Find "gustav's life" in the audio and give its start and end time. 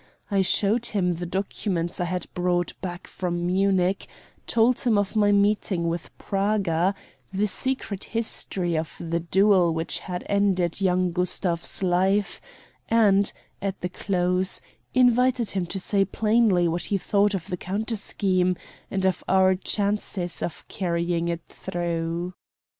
11.11-12.41